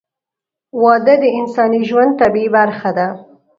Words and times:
•واده 0.83 1.13
د 1.23 1.25
انساني 1.39 1.81
ژوند 1.89 2.11
طبیعي 2.21 2.49
برخه 2.57 2.89
ده. 2.97 3.07